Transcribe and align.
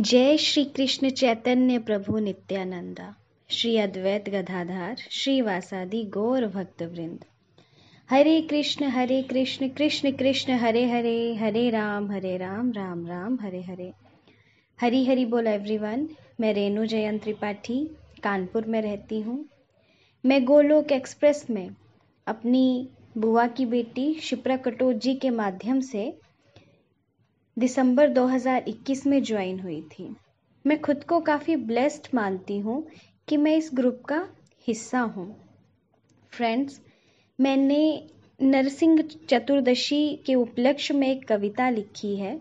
जय 0.00 0.36
श्री 0.36 0.64
कृष्ण 0.64 1.08
चैतन्य 1.10 1.78
प्रभु 1.78 2.18
नित्यानंदा। 2.18 3.14
श्री 3.50 3.76
अद्वैत 3.76 4.28
गधाधार 4.28 4.96
श्री 5.10 5.40
वासादि 5.40 6.02
गौर 6.04 6.46
भक्त 6.46 6.82
वृंद 6.82 7.24
हरे 8.10 8.40
कृष्ण 8.40 8.84
हरे 8.84 9.22
कृष्ण 9.22 9.68
कृष्ण 9.68 10.12
कृष्ण, 10.12 10.52
हरे 10.52 10.84
हरे 10.90 11.34
हरे 11.34 11.68
राम 11.70 12.10
हरे 12.12 12.36
राम 12.36 12.72
राम 12.72 13.06
राम, 13.06 13.38
हरे 13.42 13.62
हरे। 13.62 13.92
हरी 14.80 15.04
हरी 15.06 15.24
बोल 15.24 15.46
एवरीवन 15.46 16.08
मैं 16.40 16.54
रेणु 16.54 16.86
जयंत 16.86 17.22
त्रिपाठी, 17.22 17.84
कानपुर 18.22 18.66
में 18.66 18.82
रहती 18.82 19.20
हूँ। 19.20 19.44
मैं 20.24 20.44
गोलोक 20.44 20.92
एक्सप्रेस 20.92 21.46
में 21.50 21.70
अपनी 22.26 22.88
बुआ 23.18 23.46
की 23.46 23.66
बेटी 23.66 24.14
शिप्रा 24.14 24.56
कटोच 24.56 24.96
जी 24.96 25.14
के 25.14 25.30
माध्यम 25.30 25.80
से 25.80 26.12
दिसंबर 27.60 28.08
2021 28.08 29.06
में 29.06 29.22
ज्वाइन 29.22 29.60
हुई 29.60 29.80
थी। 29.82 30.16
मैं 30.66 30.80
खुद 30.80 31.04
को 31.04 31.20
काफ़ी 31.20 31.56
ब्लेस्ड 31.56 32.06
मानती 32.14 32.58
हूँ 32.58 32.86
कि 33.28 33.36
मैं 33.36 33.56
इस 33.56 33.70
ग्रुप 33.74 34.02
का 34.08 34.28
हिस्सा 34.66 35.00
हूँ। 35.00 35.36
फ्रेंड्स 36.32 36.80
मैंने 37.40 38.08
नरसिंह 38.42 39.02
चतुर्दशी 39.28 40.16
के 40.26 40.34
उपलक्ष्य 40.34 40.94
में 40.94 41.08
एक 41.08 41.28
कविता 41.28 41.68
लिखी 41.70 42.16
है, 42.16 42.40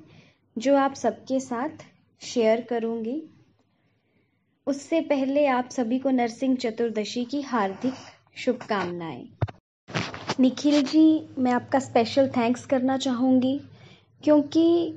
जो 0.58 0.76
आप 0.76 0.94
सबके 0.94 1.40
साथ 1.40 1.86
शेयर 2.22 2.62
करूँगी। 2.62 3.24
उससे 4.68 5.02
पहले 5.02 5.46
आप 5.46 5.70
सभी 5.70 6.00
को 6.00 6.10
नरसिंह 6.10 6.56
चतुर्दशी 6.56 7.26
की 7.26 7.42
हार्दिक 7.42 7.94
शुभकामनाएँ। 8.38 9.28
निखिल 10.40 10.82
जी, 10.84 11.30
मैं 11.38 11.52
आपका 11.52 11.80
स्पेशल 11.80 12.28
थैंक्स 12.28 12.66
करना 12.66 12.98
चाहूँगी, 12.98 13.62
क्योंकि 14.24 14.94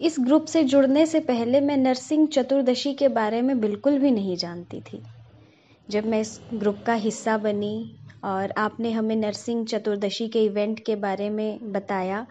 इस 0.00 0.16
ग्रुप 0.20 0.44
से 0.44 0.62
जुड़ने 0.64 1.04
से 1.06 1.20
पहले 1.20 1.60
मैं 1.60 1.76
नरसिंह 1.76 2.26
चतुर्दशी 2.26 2.92
के 2.94 3.08
बारे 3.08 3.40
में 3.42 3.60
बिल्कुल 3.60 3.98
भी 3.98 4.10
नहीं 4.10 4.36
जानती 4.36 4.80
थी। 4.80 5.02
जब 5.88 6.06
मैं 6.06 6.20
इस 6.20 6.40
ग्रुप 6.54 6.82
का 6.86 6.94
हिस्सा 6.94 7.36
बनी 7.38 7.96
और 8.24 8.50
आपने 8.50 8.90
हमें 8.90 9.16
नरसिंह 9.16 9.64
चतुर्दशी 9.64 10.28
के 10.28 10.44
इवेंट 10.44 10.84
के 10.84 10.96
बारे 10.96 11.28
में 11.30 11.72
बताया, 11.72 12.26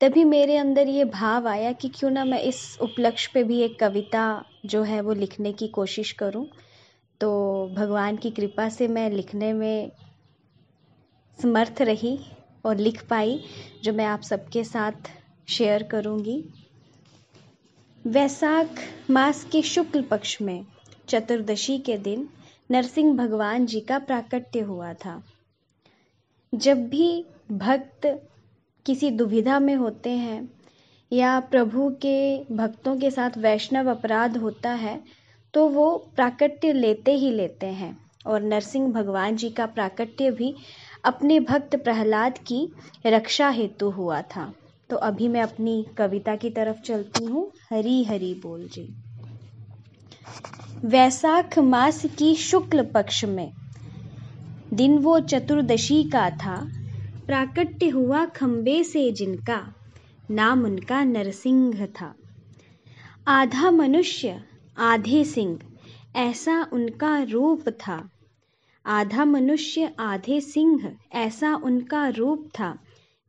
तभी 0.00 0.24
मेरे 0.24 0.56
अंदर 0.56 0.88
ये 0.88 1.04
भाव 1.04 1.48
आया 1.48 1.72
कि 1.72 1.88
क्यों 1.88 2.10
ना 2.10 2.24
मैं 2.24 2.40
इस 2.42 2.78
उपलक्ष्य 2.82 3.30
पे 3.34 3.42
भी 3.44 3.60
एक 3.60 3.78
कविता 3.80 4.22
जो 4.66 4.82
है 4.82 5.00
वो 5.00 5.12
लिखने 5.12 5.52
की 5.52 5.68
कोशिश 5.68 6.12
करूँ। 6.12 6.46
तो 7.20 7.30
भगवान 7.76 8.16
की 8.16 8.30
कृपा 8.30 8.68
से 8.68 8.88
मैं 8.88 9.10
लिखने 9.10 9.52
में 9.52 9.90
समर्थ 11.38 11.82
रही 11.82 12.18
और 12.64 12.76
लिख 12.76 13.04
पाई, 13.08 13.40
जो 13.84 13.92
मैं 13.92 14.04
आप 14.04 14.22
सबके 14.22 14.64
साथ 14.64 15.10
शेयर 15.48 15.82
करूँगी। 15.82 16.42
वैसाख 18.06 18.68
मास 19.10 19.42
के 19.44 19.60
शुक्ल 19.62 20.02
पक्ष 20.02 20.40
में, 20.42 20.64
चतुर्दशी 21.08 21.78
के 21.78 21.96
दिन, 21.98 22.28
नरसिंह 22.70 23.16
भगवान 23.16 23.66
जी 23.66 23.80
का 23.80 23.98
प्राकट्य 23.98 24.60
हुआ 24.60 24.92
था। 24.94 25.22
जब 26.54 26.88
भी 26.88 27.24
भक्त 27.52 28.06
किसी 28.86 29.10
दुविधा 29.10 29.58
में 29.60 29.74
होते 29.74 30.10
हैं 30.10 30.48
या 31.12 31.38
प्रभु 31.40 31.90
के, 31.90 32.44
भक्तों 32.54 32.96
के 32.96 33.10
साथ 33.10 33.38
वैष्णव 33.38 33.90
अपराध 33.90 34.36
होता 34.36 34.70
है 34.70 35.00
तो 35.54 35.68
वो 35.68 35.96
प्राकट्य 36.16 36.72
लेते 36.72 37.14
ही 37.14 37.30
लेते 37.30 37.66
हैं 37.66 37.96
और 38.26 38.40
नरसिंह 38.40 38.92
भगवान 38.92 39.36
जी 39.36 39.50
का 39.50 39.66
प्राकट्य 39.66 40.30
भी 40.30 40.54
अपने 41.04 41.40
भक्त 41.40 41.76
प्रहलाद 41.76 42.38
की 42.38 42.66
रक्षा 43.06 43.48
हेतु 43.48 43.90
हुआ 43.90 44.22
था। 44.22 44.52
तो 44.90 44.96
अभी 44.96 45.28
मैं 45.28 45.42
अपनी 45.42 45.86
कविता 45.98 46.36
की 46.36 46.50
तरफ़ 46.50 46.80
चलती 46.80 47.24
हूँ। 47.24 47.52
हरी 47.70 48.04
हरी 48.04 48.34
बोल 48.34 48.68
जी। 48.72 48.94
वैसाख 50.84 51.58
मास 51.58 52.06
की 52.18 52.34
शुक्ल 52.34 52.82
पक्ष 52.84 53.24
में 53.24 53.50
दिन 54.74 54.98
वो 54.98 55.20
चतुर्दशी 55.20 56.04
का 56.04 56.30
था। 56.30 56.56
प्राकट्य 57.26 57.88
हुआ 57.88 58.24
खम्बे 58.24 58.84
से 58.84 59.12
जिनका 59.12 59.74
नाम 60.30 60.64
उनका 60.64 61.04
नरसिंह 61.04 61.86
था। 61.86 62.14
आधा 63.28 63.70
मनुष्य, 63.70 64.40
आधे 64.78 65.24
सिंह, 65.24 65.58
ऐसा 66.16 66.66
उनका 66.72 67.22
रूप 67.22 67.68
था। 67.68 68.10
आधा 68.86 69.24
मनुष्य, 69.24 69.94
आधे 70.00 70.40
सिंह, 70.40 70.96
ऐसा 71.12 71.54
उनका 71.54 72.08
रूप 72.08 72.48
था। 72.58 72.78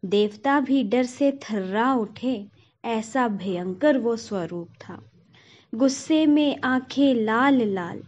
देवता 0.05 0.59
भी 0.59 0.83
डर 0.83 1.03
से 1.03 1.31
थर्रा 1.31 1.93
उठे, 1.93 2.45
ऐसा 2.85 3.27
भयंकर 3.27 3.97
वो 3.97 4.15
स्वरूप 4.15 4.67
था। 4.67 5.03
गुस्से 5.75 6.25
में 6.25 6.61
आँखें 6.63 7.15
लाल 7.15 7.61
लाल, 7.61 8.01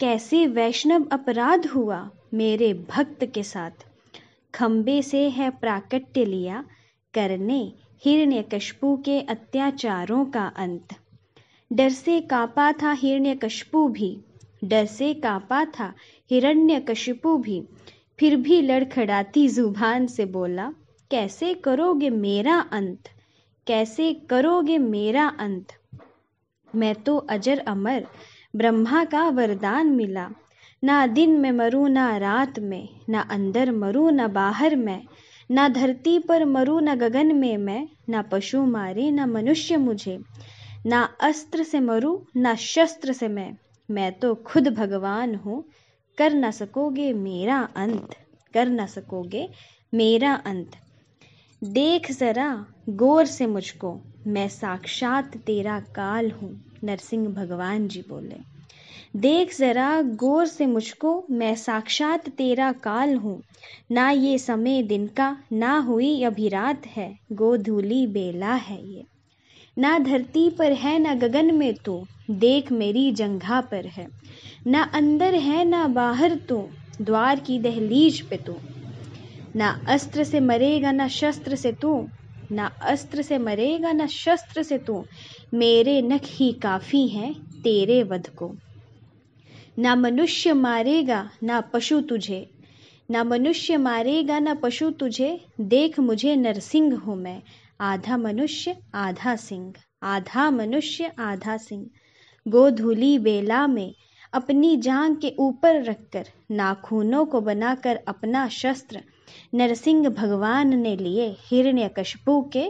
कैसे 0.00 0.46
वैष्णव 0.46 1.08
अपराध 1.12 1.66
हुआ 1.66 2.10
मेरे 2.34 2.74
भक्त 2.74 3.24
के 3.24 3.42
साथ। 3.42 3.70
खम्बे 4.54 5.02
से 5.02 5.28
है 5.28 5.50
प्राकट्य 5.50 6.24
लिया, 6.24 6.64
करने 7.14 7.72
हिरण्यकशपु 8.04 8.96
के 8.96 9.20
अत्याचारों 9.20 10.26
का 10.26 10.46
अंत। 10.46 10.88
डर 11.72 11.88
से 11.88 12.20
कांपा 12.20 12.72
था 12.72 12.92
हिरण्यकशपु 12.92 13.88
भी, 13.88 14.20
डर 14.64 14.86
से 14.86 15.14
कांपा 15.14 15.64
था 15.64 15.94
हिरण्यकशिपु 16.30 17.36
भी, 17.36 17.64
फिर 18.20 18.36
भी 18.36 18.62
लड़खड़ाती 18.62 19.48
ज़ुबान 19.48 20.06
से 20.06 20.24
बोला 20.24 20.72
कैसे 21.10 21.54
करोगे 21.54 22.10
मेरा 22.10 22.60
अंत? 22.72 22.98
कैसे 23.66 24.14
करोगे 24.14 24.78
मेरा 24.78 25.28
अंत? 25.28 25.66
मैं 26.74 26.94
तो 26.94 27.16
अजर 27.16 27.58
अमर, 27.58 28.06
ब्रह्मा 28.56 29.04
का 29.04 29.28
वरदान 29.28 29.86
मिला। 29.86 30.30
ना 30.84 31.06
दिन 31.06 31.30
में 31.30 31.52
मरूँ, 31.52 31.88
ना 31.88 32.16
रात 32.16 32.58
में। 32.58 32.88
ना 33.08 33.20
अंदर 33.20 33.72
मरूँ, 33.72 34.12
ना 34.12 34.28
बाहर 34.28 34.76
में। 34.76 35.04
ना 35.50 35.68
धरती 35.68 36.18
पर 36.18 36.44
मरूँ, 36.44 36.82
ना 36.82 36.94
गगन 36.94 37.36
में 37.36 37.56
मैं। 37.56 37.88
ना 38.08 38.22
पशु 38.22 38.64
मारे, 38.64 39.10
ना 39.10 39.26
मनुष्य 39.26 39.76
मुझे। 39.76 40.18
ना 40.86 41.14
अस्त्र 41.20 41.62
से 41.62 41.80
मरूँ, 41.80 42.26
ना 42.36 42.54
शस्त्र 42.54 43.12
से 43.12 43.28
मैं। 43.28 43.56
मैं 43.90 44.12
तो 44.12 44.34
खुद 44.34 44.68
भगवान 44.68 45.34
हूँ। 45.34 45.64
कर 46.18 46.32
ना 46.32 46.50
सकोगे 46.50 47.12
मेरा 47.12 47.68
अंत। 47.76 48.08
कर 48.54 48.66
ना 48.66 48.86
सकोगे 48.86 49.48
मेरा 49.94 50.34
अंत। 50.34 50.70
देख 51.64 52.12
ज़रा 52.12 52.66
गौर 52.88 53.26
से 53.26 53.46
मुझको, 53.46 54.00
मैं 54.26 54.48
साक्षात 54.48 55.36
तेरा 55.36 55.80
काल 55.80 56.30
हूँ, 56.30 56.64
नरसिंह 56.84 57.28
भगवान 57.28 57.88
जी 57.88 58.04
बोले। 58.08 58.36
देख 59.16 59.56
ज़रा 59.58 60.02
गौर 60.02 60.46
से 60.46 60.66
मुझको, 60.66 61.26
मैं 61.30 61.54
साक्षात 61.54 62.28
तेरा 62.28 62.72
काल 62.72 63.14
हूँ, 63.14 63.42
ना 63.90 64.10
ये 64.10 64.38
समय 64.38 64.82
दिन 64.82 65.06
का, 65.06 65.36
ना 65.52 65.78
हुई 65.78 66.22
अभी 66.22 66.48
रात 66.48 66.86
है 66.86 67.18
गोधूली 67.32 68.06
बेला 68.06 68.54
है 68.54 68.88
ये। 68.88 69.04
ना 69.78 69.98
धरती 69.98 70.50
पर 70.50 70.72
है, 70.72 70.98
ना 70.98 71.14
गगन 71.14 71.54
में 71.54 71.74
तो 71.74 72.06
देख 72.30 72.72
मेरी 72.72 73.12
जंघा 73.12 73.60
पर 73.60 73.86
है। 73.86 74.08
ना 74.66 74.82
अंदर 74.82 75.34
है, 75.34 75.64
ना 75.64 75.86
बाहर 75.86 76.34
तो 76.34 76.70
द्वार 77.00 77.40
की 77.40 77.58
दहलीज 77.58 78.20
पे 78.20 78.36
तो 78.36 78.60
ना 79.58 79.84
अस्त्र 79.88 80.24
से 80.24 80.40
मरेगा 80.40 80.92
ना 80.92 81.08
शस्त्र 81.08 81.56
से 81.56 81.72
तू, 81.72 82.08
ना 82.52 82.66
अस्त्र 82.66 83.22
से 83.22 83.38
मरेगा 83.38 83.92
ना 83.92 84.06
शस्त्र 84.06 84.62
से 84.62 84.78
तू। 84.78 85.04
मेरे 85.54 86.02
नख 86.02 86.20
ही 86.24 86.52
काफ़ी 86.52 87.08
हैं 87.08 87.34
तेरे 87.62 88.02
वध 88.02 88.28
को। 88.28 88.56
ना 89.78 89.94
मनुष्य 89.94 90.52
मारेगा 90.52 91.30
ना 91.42 91.60
पशु 91.60 92.00
तुझे, 92.00 92.50
ना 93.10 93.24
मनुष्य 93.24 93.76
मारेगा 93.76 94.38
ना 94.38 94.54
पशु 94.54 94.90
तुझे। 94.90 95.40
देख 95.60 95.98
मुझे 96.00 96.36
नरसिंह 96.36 96.96
हूँ 96.96 97.16
मैं, 97.16 97.42
आधा 97.80 98.16
मनुष्य, 98.16 98.76
आधा 98.94 99.36
सिंह, 99.36 99.72
आधा 100.02 100.50
मनुष्य, 100.50 101.12
आधा 101.18 101.56
सिंह। 101.56 101.86
गोधूली 102.48 103.18
बेला 103.18 103.66
में 103.66 103.94
अपनी 104.32 104.76
जांग 104.76 105.16
के 105.16 105.34
ऊपर 105.38 105.82
रखकर, 105.82 106.26
नाखूनों 106.50 107.26
को 107.26 107.40
बनाकर 107.40 107.96
अपना 107.96 108.48
शस्त्र 108.48 109.00
नरसिंह 109.54 110.08
भगवान 110.08 110.80
ने 110.80 110.96
लिए 110.96 111.36
हिरण्यकशिपु 111.40 112.50
के 112.52 112.68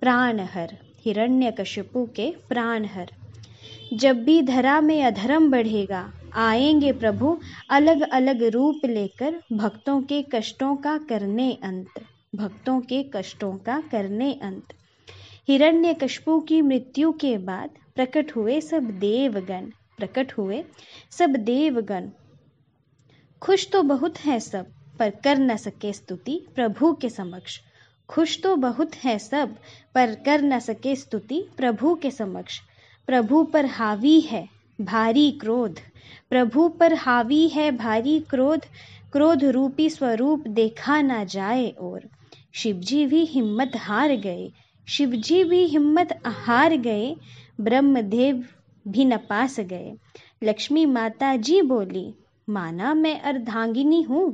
प्राणहर, 0.00 0.76
हिरण्यकशिपु 1.04 2.08
के 2.16 2.34
प्राणहर। 2.48 3.10
जब 3.92 4.24
भी 4.24 4.42
धरा 4.42 4.80
में 4.80 5.04
अधर्म 5.04 5.50
बढ़ेगा, 5.50 6.12
आएँगे 6.34 6.92
प्रभु 6.92 7.38
अलग 7.70 8.00
अलग 8.00 8.42
रूप 8.42 8.80
लेकर 8.84 9.42
भक्तों 9.52 10.02
के 10.02 10.22
कष्टों 10.22 10.76
का 10.76 10.98
करने 10.98 11.58
अंत, 11.62 11.90
भक्तों 12.34 12.80
के 12.80 13.02
कष्टों 13.14 13.52
का 13.52 13.82
करने 13.90 14.32
अंत। 14.42 14.64
हिरण्यकशिपु 15.48 16.40
की 16.40 16.62
मृत्यु 16.62 17.12
के 17.12 17.38
बाद 17.38 17.70
प्रकट 17.94 18.36
हुए 18.36 18.60
सब 18.60 18.82
देवगण 18.82 19.70
प्रकट 20.00 20.32
हुए, 20.32 20.64
सब 21.10 21.36
देवगण। 21.36 22.10
खुश 23.42 23.68
तो 23.70 23.82
बहुत 23.82 24.18
है 24.18 24.38
सब, 24.40 24.66
पर 24.98 25.10
कर 25.24 25.38
न 25.38 25.56
सके 25.56 25.92
स्तुति 25.92 26.40
प्रभु 26.54 26.92
के 26.92 27.08
समक्ष। 27.10 27.60
खुश 28.08 28.40
तो 28.42 28.56
बहुत 28.56 28.94
है 28.94 29.18
सब, 29.18 29.56
पर 29.94 30.14
कर 30.14 30.42
न 30.42 30.58
सके 30.58 30.94
स्तुति 30.96 31.42
प्रभु 31.56 31.94
के 31.94 32.10
समक्ष। 32.10 32.60
प्रभु 33.06 33.42
पर 33.44 33.66
हावी 33.66 34.20
है 34.20 34.48
भारी 34.80 35.30
क्रोध, 35.32 35.78
प्रभु 36.30 36.68
पर 36.68 36.94
हावी 36.94 37.48
है 37.48 37.70
भारी 37.72 38.18
क्रोध। 38.20 38.64
क्रोध 39.12 39.44
रूपी 39.44 39.90
स्वरूप 39.90 40.46
देखा 40.48 41.00
ना 41.02 41.24
जाए 41.24 41.68
और। 41.80 42.08
शिवजी 42.52 43.06
भी 43.06 43.24
हिम्मत 43.24 43.72
हार 43.76 44.14
गए, 44.16 44.50
शिवजी 44.88 45.42
भी 45.44 45.64
हिम्मत 45.64 46.18
हार 46.26 46.76
गए, 46.76 47.14
ब्रह्मदेव 47.60 48.44
भी 48.90 49.04
न 49.04 49.16
पास 49.28 49.58
गए। 49.60 49.92
लक्ष्मी 50.44 50.84
माता 50.86 51.34
जी 51.36 51.60
बोली, 51.62 52.12
माना 52.48 52.94
मैं 52.94 53.20
अर्धांगिनी 53.20 54.02
हूँ, 54.02 54.30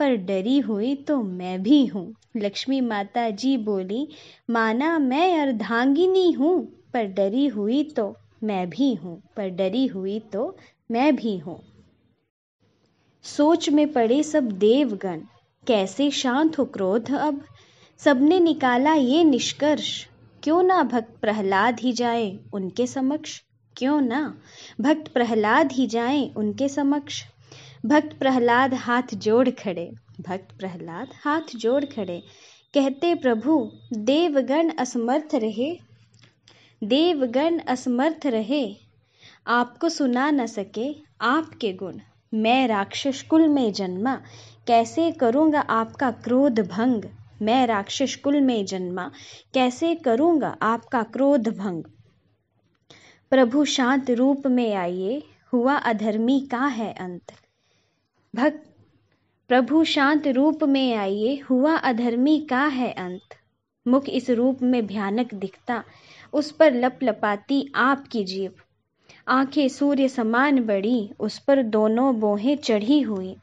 पर 0.00 0.14
डरी 0.16 0.58
हुई 0.58 0.94
तो 0.94 1.20
मैं 1.22 1.62
भी 1.62 1.84
हूँ। 1.86 2.14
लक्ष्मी 2.36 2.80
माता 2.80 3.28
जी 3.30 3.56
बोली, 3.56 4.06
माना 4.50 4.98
मैं 4.98 5.38
अर्धांगिनी 5.38 6.30
हूँ, 6.32 6.60
पर 6.92 7.04
डरी 7.06 7.46
हुई 7.46 7.82
तो 7.84 8.14
मैं 8.42 8.68
भी 8.70 8.94
हूँ, 8.94 9.20
पर 9.36 9.48
डरी 9.48 9.86
हुई 9.86 10.18
तो 10.32 10.56
मैं 10.90 11.14
भी 11.16 11.36
हूँ। 11.38 11.60
सोच 13.24 13.68
में 13.70 13.92
पड़े 13.92 14.22
सब 14.22 14.50
देवगण, 14.52 15.20
कैसे 15.66 16.10
शांत 16.10 16.58
हो 16.58 16.64
क्रोध 16.64 17.10
अब? 17.10 17.40
सबने 18.00 18.40
निकाला 18.40 18.94
ये 18.94 19.24
निष्कर्ष, 19.24 20.06
क्यों 20.42 20.62
ना 20.62 20.82
भक्त 20.82 21.16
प्रहलाद 21.20 21.80
ही 21.80 21.92
जाए 21.92 22.38
उनके 22.52 22.86
समक्ष? 22.86 23.40
क्यों 23.76 24.00
ना? 24.00 24.38
भक्त 24.80 25.08
प्रहलाद 25.08 25.72
ही 25.72 25.86
जाए 25.86 26.30
उनके 26.36 26.68
समक्ष। 26.68 27.24
भक्त 27.86 28.18
प्रहलाद 28.18 28.74
हाथ 28.74 29.02
जोड़ 29.14 29.48
खड़े। 29.50 29.92
भक्त 30.20 30.58
प्रहलाद 30.58 31.08
हाथ 31.24 31.56
जोड़ 31.56 31.84
खड़े। 31.84 32.22
कहते, 32.74 33.14
प्रभु, 33.14 33.72
देवगण 33.92 34.70
असमर्थ 34.70 35.34
रहे। 35.34 35.78
देवगण 36.84 37.58
असमर्थ 37.58 38.26
रहे। 38.26 38.76
आपको 39.46 39.88
सुना 39.88 40.30
न 40.30 40.46
सके 40.46 40.94
आपके 41.20 41.72
गुण। 41.72 41.98
मैं 42.34 42.68
राक्षस 42.68 43.22
कुल 43.30 43.48
में 43.48 43.72
जन्मा। 43.72 44.22
कैसे 44.66 45.12
करूँगा 45.12 45.60
आपका 45.60 46.10
क्रोध 46.10 46.60
भंग? 46.60 47.02
मैं 47.42 47.66
राक्षस 47.66 48.16
कुल 48.24 48.40
में 48.40 48.66
जन्मा। 48.66 49.10
कैसे 49.54 49.94
करूँगा 49.94 50.56
आपका 50.62 51.02
क्रोध 51.02 51.48
भंग? 51.48 51.84
प्रभु 53.34 53.64
शांत 53.64 54.10
रूप 54.10 54.46
में 54.46 54.74
आइए, 54.74 55.22
हुआ 55.52 55.74
अधर्मी 55.74 56.48
का 56.50 56.66
है 56.66 56.92
अंत। 56.92 57.32
भक्त, 58.36 58.62
प्रभु 59.48 59.84
शांत 59.84 60.26
रूप 60.26 60.64
में 60.64 60.94
आइए, 60.94 61.36
हुआ 61.50 61.76
अधर्मी 61.76 62.46
का 62.50 62.66
है 62.66 62.92
अंत। 62.92 63.36
मुख 63.88 64.08
इस 64.08 64.30
रूप 64.30 64.62
में 64.62 64.86
भयानक 64.86 65.34
दिखता, 65.34 65.84
उस 66.32 66.50
पर 66.50 66.74
लप 66.74 66.98
लपाती 67.02 67.72
आपकी 67.74 68.24
जीव 68.24 68.52
आँखें 69.28 69.68
सूर्य 69.68 70.08
समान 70.08 70.60
बड़ी, 70.60 71.10
उस 71.20 71.38
पर 71.38 71.62
दोनों 71.62 72.20
बोहें 72.20 72.56
चढ़ी 72.56 73.00
हुई। 73.00 73.36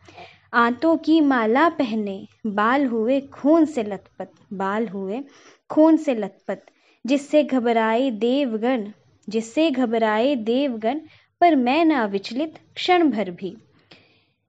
आंतों 0.54 0.98
की 0.98 1.22
माला 1.22 1.70
पहने, 1.70 2.28
बाल 2.48 2.86
हुए 2.86 3.22
खून 3.22 3.66
से 3.66 3.84
लथपथ, 3.84 4.30
बाल 4.54 4.88
हुए 4.88 5.24
खून 5.70 5.98
से 5.98 6.16
लथपथ, 6.16 6.60
जिससे 7.06 7.44
घबराए 7.44 8.12
देवगण 8.12 8.92
जिससे 9.31 9.72
घबराए 9.72 10.36
देवगण, 10.36 11.00
पर 11.42 11.56
मैं 11.56 11.86
ना 11.86 12.06
विचलित 12.06 12.60
क्षण 12.75 13.10
भर 13.10 13.31
भी। 13.31 13.56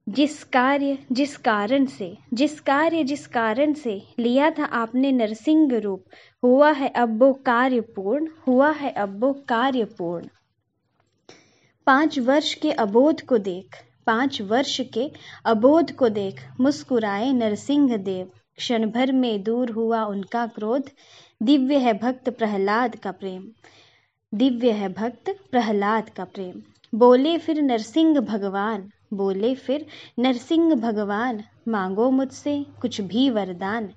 जिस 0.09 0.43
कार्य, 0.45 0.99
जिस 1.13 1.37
कारण 1.37 1.85
से, 1.87 2.17
जिस 2.35 2.61
कार्य, 2.61 3.05
जिस 3.05 3.27
कारण 3.27 3.73
से 3.73 4.03
लिया 4.19 4.51
था 4.51 4.65
आपने 4.65 5.13
नरसिंह 5.13 5.79
रूप, 5.79 6.05
हुआ 6.43 6.71
है 6.73 6.89
अब 6.89 7.19
वो 7.23 7.33
कार्य 7.33 7.81
पूर्ण, 7.81 8.29
हुआ 8.47 8.71
है 8.71 8.91
अब 8.91 9.21
वो 9.21 9.33
कार्य 9.49 9.85
पूर्ण। 9.85 10.29
पाँच 11.87 12.19
वर्ष 12.19 12.55
के 12.55 12.73
अबोध 12.73 13.23
को 13.23 13.39
देख, 13.39 13.77
पाँच 14.07 14.43
वर्ष 14.43 14.81
के 14.95 15.11
अबोध 15.45 15.93
को 15.93 16.09
देख, 16.09 16.43
मुस्कुराए 16.61 17.33
नरसिंह 17.33 17.97
देव। 17.97 18.31
क्षण 18.57 18.91
भर 18.91 19.13
में 19.13 19.43
दूर 19.43 19.71
हुआ 19.71 20.05
उनका 20.05 20.47
क्रोध, 20.47 20.91
दिव्य 21.43 21.79
है 21.79 21.99
भक्त 21.99 22.29
प्रहलाद 22.29 22.97
का 22.97 23.13
प्रेम। 23.13 23.49
दिव्य 24.35 24.71
है 24.71 24.93
भक्त 24.93 25.37
प्रहलाद 25.51 26.09
का 26.09 26.25
प्रेम। 26.25 26.63
बोले 26.99 27.39
फिर 27.39 27.63
नरसिंह 27.63 28.21
भगवान, 28.21 28.91
बोले 29.15 29.55
फिर 29.55 29.87
नरसिंह 30.19 30.75
भगवान, 30.75 31.45
मांगो 31.69 32.11
मुझसे 32.11 32.67
कुछ 32.81 33.01
भी 33.01 33.31
वरदान। 33.31 33.91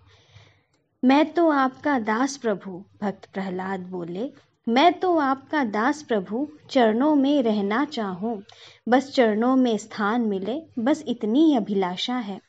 मैं 1.05 1.33
तो 1.33 1.49
आपका 1.49 1.99
दास 1.99 2.37
प्रभु, 2.37 2.83
भक्त 3.01 3.29
प्रहलाद 3.33 3.79
बोले। 3.79 4.31
मैं 4.67 4.93
तो 4.93 5.17
आपका 5.17 5.63
दास 5.63 6.01
प्रभु, 6.01 6.47
चरणों 6.69 7.15
में 7.15 7.43
रहना 7.43 7.85
चाहूँ। 7.85 8.43
बस 8.89 9.11
चरणों 9.11 9.55
में 9.55 9.77
स्थान 9.77 10.21
मिले, 10.21 10.61
बस 10.79 11.03
इतनी 11.07 11.55
अभिलाषा 11.55 12.15
है। 12.15 12.41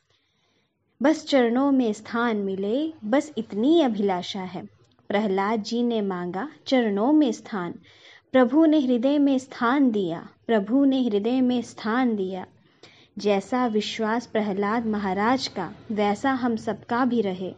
बस 1.03 1.27
चरणों 1.27 1.73
में 1.73 1.93
स्थान 1.93 2.37
मिले, 2.37 2.93
बस 3.05 3.33
इतनी 3.39 3.83
अभिलाषा 3.83 4.43
है। 4.43 4.76
प्रहलाद 5.09 5.63
जी 5.63 5.83
ने 5.83 6.01
मांगा, 6.01 6.49
चरणों 6.67 7.13
में 7.13 7.33
स्थान। 7.33 7.75
प्रभु 8.33 8.65
ने 8.65 8.81
हृदय 8.81 9.19
में 9.19 9.39
स्थान 9.39 9.91
दिया, 9.91 10.29
प्रभु 10.47 10.85
ने 10.85 11.03
हृदय 11.05 11.41
में 11.41 11.63
स्थान 11.63 12.17
दिया। 12.17 12.47
जैसा 13.19 13.67
विश्वास 13.67 14.27
प्रहलाद 14.27 14.87
महाराज 14.87 15.47
का, 15.49 15.73
वैसा 15.93 16.33
हम 16.33 16.57
सबका 16.57 17.05
भी 17.05 17.21
रहे। 17.21 17.55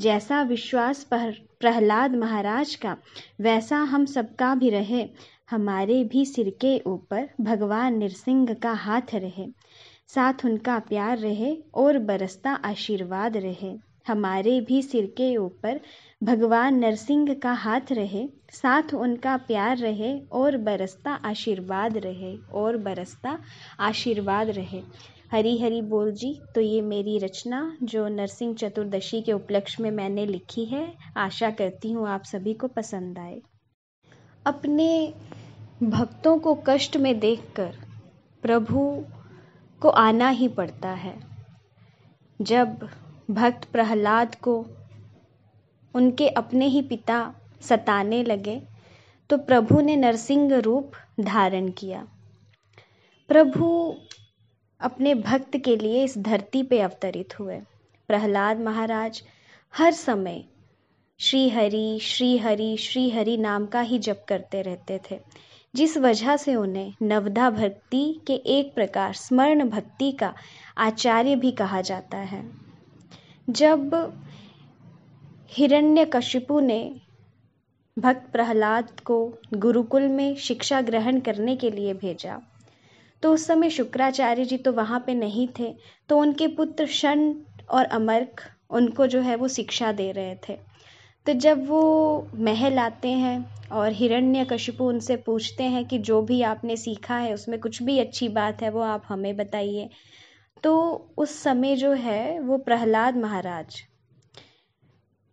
जैसा 0.00 0.42
विश्वास 0.42 1.06
प्रहलाद 1.12 2.14
महाराज 2.14 2.74
का, 2.74 2.96
वैसा 3.40 3.76
हम 3.76 4.04
सबका 4.04 4.54
भी 4.54 4.70
रहे। 4.70 5.08
हमारे 5.50 6.04
भी 6.04 6.24
सिर 6.24 6.50
के 6.60 6.82
ऊपर 6.86 7.28
भगवान 7.40 7.94
नरसिंह 7.94 8.54
का 8.54 8.72
हाथ 8.72 9.14
रहे। 9.14 9.46
साथ 10.08 10.44
उनका 10.44 10.78
प्यार 10.78 11.18
रहे 11.18 11.56
और 11.74 11.98
बरसता 11.98 12.52
आशीर्वाद 12.52 13.36
रहे। 13.36 13.76
हमारे 14.06 14.60
भी 14.60 14.82
सिर 14.82 15.06
के 15.06 15.36
ऊपर 15.36 15.80
भगवान 16.22 16.74
नरसिंह 16.74 17.32
का 17.34 17.52
हाथ 17.54 17.92
रहे, 17.92 18.26
साथ 18.52 18.94
उनका 18.94 19.36
प्यार 19.36 19.76
रहे 19.78 20.12
और 20.32 20.56
बरसता 20.58 21.12
आशीर्वाद 21.24 21.96
रहे, 21.96 22.36
और 22.36 22.76
बरसता 22.76 23.38
आशीर्वाद 23.80 24.50
रहे। 24.50 24.80
हरी 25.32 25.56
हरी 25.58 25.80
बोल 25.82 26.10
जी 26.12 26.32
तो 26.54 26.60
ये 26.60 26.80
मेरी 26.82 27.18
रचना 27.18 27.60
जो 27.82 28.06
नरसिंह 28.08 28.54
चतुर्दशी 28.54 29.20
के 29.22 29.32
उपलक्ष्य 29.32 29.82
में 29.82 29.90
मैंने 29.90 30.24
लिखी 30.26 30.64
है, 30.64 30.92
आशा 31.16 31.50
करती 31.50 31.92
हूँ 31.92 32.08
आप 32.08 32.24
सभी 32.24 32.54
को 32.54 32.68
पसंद 32.68 33.18
आए। 33.18 33.40
अपने 34.46 35.14
भक्तों 35.82 36.38
को 36.38 36.54
कष्ट 36.66 36.96
में 36.96 37.18
देखकर 37.20 37.76
प्रभु 38.42 39.04
को 39.82 39.88
आना 39.88 40.28
ही 40.28 40.48
पड़ता 40.48 40.90
है। 40.94 41.14
जब 42.40 42.88
भक्त 43.30 43.68
प्रहलाद 43.72 44.34
को 44.34 44.64
उनके 45.96 46.28
अपने 46.38 46.66
ही 46.66 46.82
पिता 46.82 47.18
सताने 47.60 48.22
लगे 48.22 48.60
तो 49.30 49.36
प्रभु 49.38 49.80
ने 49.80 49.96
नरसिंह 49.96 50.56
रूप 50.56 50.92
धारण 51.20 51.68
किया। 51.70 52.06
प्रभु 53.30 53.68
अपने 54.80 55.14
भक्त 55.14 55.56
के 55.56 55.76
लिए 55.76 56.02
इस 56.04 56.18
धरती 56.18 56.62
पे 56.62 56.80
अवतरित 56.80 57.38
हुए। 57.40 57.58
प्रहलाद 58.08 58.60
महाराज 58.60 59.22
हर 59.74 59.92
समय 59.92 60.44
श्री 61.20 61.48
हरि 61.50 61.98
श्री 62.02 62.36
हरि 62.38 62.76
श्री 62.76 63.08
हरि 63.10 63.36
नाम 63.36 63.66
का 63.66 63.80
ही 63.80 63.98
जप 63.98 64.24
करते 64.28 64.60
रहते 64.62 65.00
थे, 65.10 65.18
जिस 65.74 65.96
वजह 65.98 66.36
से 66.36 66.54
उन्हें 66.54 66.92
नवधा 67.02 67.50
भक्ति 67.50 68.20
के 68.26 68.34
एक 68.52 68.74
प्रकार 68.74 69.12
स्मरण 69.14 69.68
भक्ति 69.68 70.10
का 70.12 70.32
आचार्य 70.78 71.36
भी 71.36 71.52
कहा 71.52 71.80
जाता 71.80 72.18
है। 72.18 72.42
जब 73.48 73.94
हिरण्यकशिपु 75.56 76.60
ने 76.60 76.80
भक्त 77.98 78.26
प्रहलाद 78.32 78.90
को 79.00 79.16
गुरुकुल 79.54 80.02
में 80.02 80.36
शिक्षा 80.36 80.80
ग्रहण 80.80 81.20
करने 81.20 81.56
के 81.56 81.70
लिए 81.70 81.94
भेजा। 81.94 82.38
तो 83.22 83.32
उस 83.32 83.46
समय 83.46 83.70
शुक्राचार्य 83.70 84.44
जी 84.44 84.56
तो 84.56 84.72
वहाँ 84.72 85.02
पे 85.06 85.14
नहीं 85.14 85.48
थे 85.58 85.72
तो 86.08 86.18
उनके 86.18 86.48
पुत्र 86.48 86.86
शन 86.86 87.34
और 87.70 87.84
अमर्क 87.84 88.42
उनको 88.70 89.06
जो 89.06 89.20
है 89.20 89.36
वो 89.36 89.48
शिक्षा 89.48 89.92
दे 89.92 90.10
रहे 90.12 90.34
थे। 90.48 90.58
तो 91.26 91.32
जब 91.32 91.66
वो 91.68 92.28
महल 92.34 92.78
आते 92.78 93.08
हैं 93.08 93.68
और 93.68 93.92
हिरण्य 93.92 94.44
कशिपु 94.44 94.84
उनसे 94.84 95.16
पूछते 95.16 95.64
हैं 95.64 95.84
कि 95.84 95.98
जो 95.98 96.22
भी 96.22 96.42
आपने 96.42 96.76
सीखा 96.76 97.16
है, 97.16 97.34
उसमें 97.34 97.60
कुछ 97.60 97.82
भी 97.82 97.98
अच्छी 97.98 98.28
बात 98.28 98.62
है, 98.62 98.70
वो 98.70 98.80
आप 98.80 99.02
हमें 99.08 99.36
बताइए। 99.36 99.88
तो 100.62 101.08
उस 101.18 101.42
समय 101.42 101.76
जो 101.76 101.92
है 101.92 102.40
वो 102.40 102.58
प्रहलाद 102.58 103.16
महाराज 103.16 103.82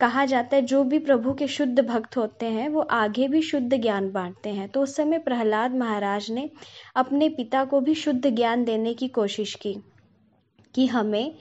कहा 0.03 0.25
जाता 0.25 0.55
है, 0.55 0.61
जो 0.61 0.83
भी 0.83 0.99
प्रभु 0.99 1.33
के 1.33 1.47
शुद्ध 1.47 1.79
भक्त 1.79 2.17
होते 2.17 2.45
हैं, 2.45 2.69
वो 2.69 2.81
आगे 2.81 3.27
भी 3.27 3.41
शुद्ध 3.41 3.77
ज्ञान 3.77 4.11
बांटते 4.11 4.49
हैं। 4.49 4.69
तो 4.69 4.81
उस 4.81 4.95
समय 4.95 5.17
प्रहलाद 5.17 5.75
महाराज 5.75 6.31
ने 6.31 6.49
अपने 6.95 7.29
पिता 7.29 7.65
को 7.65 7.79
भी 7.79 7.95
शुद्ध 7.95 8.29
ज्ञान 8.29 8.65
देने 8.65 8.93
की 8.93 9.07
कोशिश 9.07 9.55
की 9.55 9.75
कि 10.75 10.87
हमें 10.87 11.35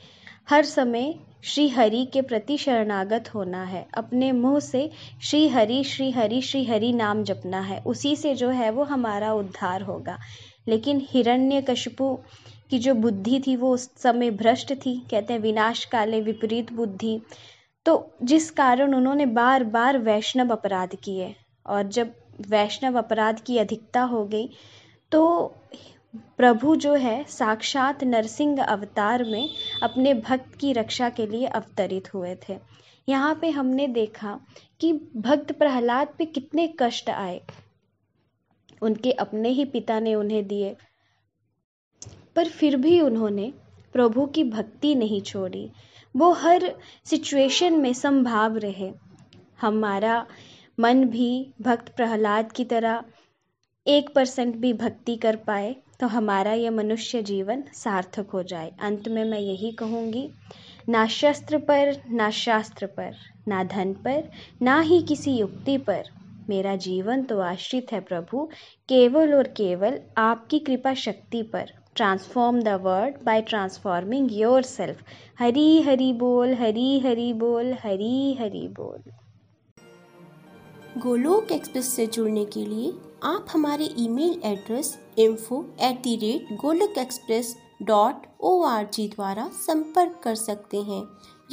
हर 0.51 0.65
समय 0.65 1.15
श्री 1.45 1.69
हरि 1.69 2.07
के 2.13 2.23
प्रति 2.23 2.59
शरणागत 2.59 3.35
होना 3.35 3.65
है। 3.65 3.87
अपने 3.95 4.33
मुँह 4.33 4.61
से 4.61 4.91
श्री 5.23 5.49
हरि 5.49 5.85
श्री 5.85 6.11
हरि 6.11 6.41
श्री 6.41 6.65
हरि 6.65 6.93
नाम 6.93 7.25
जपना 7.25 7.61
है। 7.61 7.83
उसी 7.87 8.17
से 8.17 8.35
जो 8.35 8.49
है, 8.49 8.71
वो 8.71 8.85
हमारा 8.85 9.33
उद्धार 9.33 9.83
होगा। 9.83 10.19
लेकिन 10.69 11.07
हिरण्य 11.11 11.63
कशपु 11.63 12.19
की 12.71 12.79
जो 12.79 12.95
बुद्धि 12.95 13.43
थी, 13.47 13.57
वो 13.57 13.75
उस 13.75 13.91
समय 13.97 14.31
भ्रष्ट 14.31 14.75
थी। 14.75 15.03
कहते 15.11 15.33
हैं 15.33 15.41
विनाश 15.41 15.85
काले 15.85 16.21
विपरीत 16.21 16.73
बुद्धि। 16.73 17.21
तो 17.87 17.95
जिस 18.23 18.51
कारण 18.51 18.95
उन्होंने 18.95 19.27
बार 19.27 19.65
बार 19.65 19.99
वैष्णव 19.99 20.53
अपराध 20.53 20.95
किए 20.95 21.35
और 21.67 21.83
जब 21.89 22.15
वैष्णव 22.49 22.99
अपराध 22.99 23.41
की 23.41 23.59
अधिकता 23.59 24.03
हो 24.03 24.25
गई 24.25 24.49
तो 25.13 25.23
प्रभु 26.39 26.75
जो 26.77 26.95
है 26.95 27.25
साक्षात 27.25 28.05
नरसिंह 28.05 28.63
अवतार 28.63 29.25
में 29.25 29.49
अपने 29.83 30.15
भक्त 30.15 30.55
की 30.55 30.73
रक्षा 30.73 31.09
के 31.11 31.27
लिए 31.27 31.47
अवतरित 31.47 32.15
हुए 32.15 32.35
थे। 32.49 32.57
यहाँ 33.09 33.35
पे 33.35 33.51
हमने 33.51 33.87
देखा 33.89 34.39
कि 34.81 34.93
भक्त 35.17 35.53
प्रहलाद 35.53 36.09
पे 36.19 36.25
कितने 36.25 36.67
कष्ट 36.79 37.11
आए। 37.11 37.41
उनके 38.83 39.13
अपने 39.13 39.49
ही 39.49 39.65
पिता 39.65 39.99
ने 40.01 40.15
उन्हें 40.15 40.47
दिए। 40.49 40.77
पर 42.37 42.49
फिर 42.49 42.77
भी 42.77 43.01
उन्होंने 43.01 43.53
प्रभु 43.93 44.27
की 44.27 44.45
भक्ति 44.45 44.95
नहीं 44.95 45.21
छोड़ी। 45.23 45.71
वो 46.15 46.31
हर 46.33 46.73
सिचुएशन 47.05 47.81
में 47.81 47.93
संभाव 47.93 48.57
रहे। 48.57 48.91
हमारा 49.61 50.27
मन 50.79 51.05
भी 51.05 51.53
भक्त 51.61 51.89
प्रहलाद 51.97 52.53
की 52.53 52.65
तरह 52.65 53.05
एक 53.87 54.15
परसेंट 54.15 54.57
भी 54.57 54.73
भक्ति 54.73 55.17
कर 55.17 55.37
पाए 55.37 55.75
तो 56.01 56.07
हमारा 56.07 56.53
यह 56.53 56.71
मनुष्य 56.71 57.23
जीवन 57.23 57.63
सार्थक 57.75 58.31
हो 58.31 58.43
जाए। 58.43 58.73
अंत 58.81 59.09
में 59.09 59.25
मैं 59.25 59.39
यही 59.41 59.71
कहूँगी, 59.73 60.29
ना 60.89 61.07
शस्त्र 61.07 61.59
पर, 61.59 61.97
ना 62.11 62.31
शास्त्र 62.31 62.87
पर, 62.87 63.15
ना 63.49 63.63
धन 63.65 63.93
पर, 63.95 64.31
ना 64.63 64.81
ही 64.81 65.01
किसी 65.03 65.37
युक्ति 65.37 65.77
पर 65.79 66.11
मेरा 66.49 66.75
जीवन 66.77 67.23
तो 67.23 67.39
आश्रित 67.41 67.93
है 67.93 68.01
प्रभु, 68.01 68.49
केवल 68.89 69.35
और 69.35 69.49
केवल 69.49 70.01
आपकी 70.19 70.59
कृपा 70.59 70.95
शक्ति 70.95 71.43
पर। 71.43 71.73
Transform 71.97 72.61
the 72.63 72.79
world 72.79 73.25
by 73.25 73.41
transforming 73.43 74.29
yourself. 74.35 74.97
हरी 75.39 75.83
हरी 75.83 76.13
बोल 76.19 76.55
हरी 76.55 76.99
हरी 77.01 77.33
बोल 77.35 77.73
हरी 77.83 78.37
हरी 78.41 78.67
बोल 78.79 79.11
गोलोक 81.03 81.53
एक्सप्रेस 81.53 81.89
से 81.97 82.07
जुड़ने 82.07 82.45
के 82.55 82.65
लिए 82.67 82.93
आप 83.25 83.47
हमारे 83.53 83.89
email 83.99 84.41
address 84.45 84.97
info 85.19 85.65
at 85.83 86.03
the 86.03 86.17
rate 86.23 86.57
Golok 86.61 86.99
express 86.99 87.55
dot 87.83 88.27
O 88.41 88.63
R 88.67 88.89
G 88.95 89.07
द्वारा 89.09 89.49
संपर्क 89.67 90.21
कर 90.25 90.35
सकते 90.35 90.83
हैं 90.83 91.03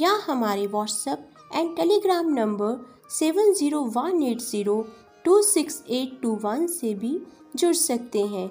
या 0.00 0.18
हमारे 0.26 0.66
WhatsApp 0.66 1.28
and 1.56 1.76
Telegram 1.76 2.32
number 2.34 2.76
seven 3.18 3.52
zero 3.52 3.82
one 3.96 4.22
eight 4.22 4.40
zero 4.40 4.80
two 5.24 5.40
six 5.42 5.82
eight 5.90 6.20
two 6.22 6.34
one 6.44 6.66
से 6.66 6.94
भी 6.94 7.18
जुड़ 7.56 7.74
सकते 7.74 8.22
हैं। 8.34 8.50